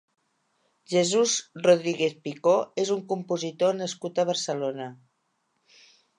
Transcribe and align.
Jesús 0.93 1.35
Rodríguez 1.67 2.15
Picó 2.23 2.55
és 2.85 2.93
un 2.97 3.05
compositor 3.13 3.79
nascut 3.83 4.19
a 4.19 4.27
Barcelona. 4.33 4.91